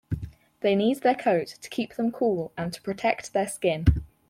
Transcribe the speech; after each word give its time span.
They 0.61 0.75
need 0.75 1.01
their 1.03 1.13
coat 1.13 1.47
to 1.61 1.69
keep 1.69 1.93
them 1.93 2.11
cool 2.11 2.51
and 2.57 2.73
to 2.73 2.81
protect 2.81 3.33
their 3.33 3.47
skin. 3.47 3.85